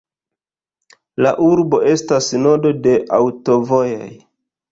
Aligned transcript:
La 1.25 1.33
urbo 1.47 1.81
estas 1.91 2.31
nodo 2.45 2.71
de 2.87 2.93
aŭtovojoj. 3.19 4.01